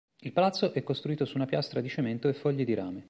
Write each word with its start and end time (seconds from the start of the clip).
Il 0.21 0.31
palazzo 0.31 0.73
è 0.73 0.81
costruito 0.81 1.25
su 1.25 1.35
una 1.35 1.45
piastra 1.45 1.79
di 1.79 1.87
cemento 1.87 2.27
e 2.27 2.33
fogli 2.33 2.65
di 2.65 2.73
rame. 2.73 2.99